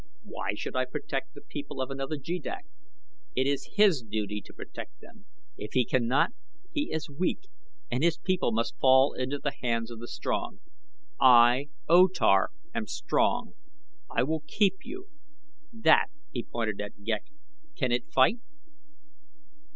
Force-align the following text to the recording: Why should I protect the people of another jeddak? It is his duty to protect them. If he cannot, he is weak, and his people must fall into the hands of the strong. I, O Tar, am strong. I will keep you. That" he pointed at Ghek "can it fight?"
Why 0.23 0.55
should 0.55 0.75
I 0.75 0.85
protect 0.85 1.35
the 1.35 1.41
people 1.47 1.79
of 1.79 1.91
another 1.91 2.17
jeddak? 2.17 2.65
It 3.35 3.45
is 3.45 3.69
his 3.75 4.01
duty 4.01 4.41
to 4.45 4.51
protect 4.51 4.99
them. 4.99 5.27
If 5.59 5.73
he 5.73 5.85
cannot, 5.85 6.31
he 6.73 6.91
is 6.91 7.07
weak, 7.07 7.41
and 7.91 8.03
his 8.03 8.17
people 8.17 8.51
must 8.51 8.79
fall 8.79 9.13
into 9.13 9.37
the 9.37 9.53
hands 9.61 9.91
of 9.91 9.99
the 9.99 10.07
strong. 10.07 10.59
I, 11.19 11.69
O 11.87 12.07
Tar, 12.07 12.49
am 12.73 12.87
strong. 12.87 13.53
I 14.09 14.23
will 14.23 14.41
keep 14.47 14.77
you. 14.83 15.07
That" 15.71 16.07
he 16.33 16.45
pointed 16.45 16.81
at 16.81 17.03
Ghek 17.03 17.25
"can 17.75 17.91
it 17.91 18.09
fight?" 18.11 18.39